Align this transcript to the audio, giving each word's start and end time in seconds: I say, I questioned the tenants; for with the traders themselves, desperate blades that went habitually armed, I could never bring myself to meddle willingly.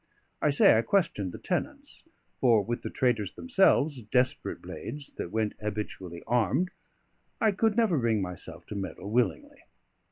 I 0.41 0.49
say, 0.49 0.75
I 0.75 0.81
questioned 0.81 1.31
the 1.31 1.37
tenants; 1.37 2.05
for 2.39 2.63
with 2.65 2.81
the 2.81 2.89
traders 2.89 3.33
themselves, 3.33 4.01
desperate 4.01 4.59
blades 4.59 5.13
that 5.19 5.29
went 5.29 5.53
habitually 5.61 6.23
armed, 6.25 6.71
I 7.39 7.51
could 7.51 7.77
never 7.77 7.99
bring 7.99 8.19
myself 8.19 8.65
to 8.69 8.75
meddle 8.75 9.11
willingly. 9.11 9.61